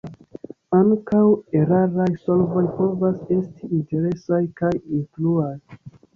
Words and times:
Ankaŭ 0.77 1.19
eraraj 1.59 2.07
solvoj 2.29 2.65
povas 2.79 3.21
esti 3.37 3.71
interesaj 3.75 4.43
kaj 4.63 4.75
instruaj. 4.81 5.55